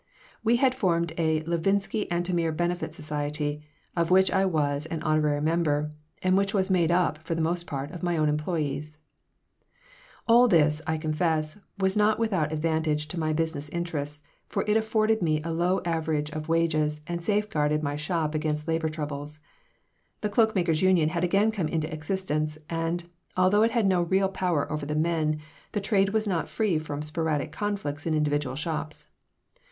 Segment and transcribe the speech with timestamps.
[0.43, 3.61] We had formed a Levinsky Antomir Benefit Society
[3.95, 5.91] of which I was an honorary member
[6.23, 8.97] and which was made up, for the most part, of my own employees
[10.27, 15.21] All this, I confess, was not without advantage to my business interests, for it afforded
[15.21, 19.39] me a low average of wages and safeguarded my shop against labor troubles.
[20.21, 23.03] The Cloak makers' Union had again come into existence, and,
[23.37, 25.37] although it had no real power over the men,
[25.73, 29.05] the trade was not free from sporadic conflicts in individual shops.